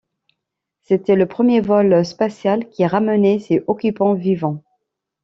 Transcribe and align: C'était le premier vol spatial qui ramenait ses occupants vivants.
C'était 0.81 1.15
le 1.15 1.27
premier 1.27 1.61
vol 1.61 2.03
spatial 2.03 2.67
qui 2.69 2.87
ramenait 2.87 3.37
ses 3.37 3.63
occupants 3.67 4.15
vivants. 4.15 4.63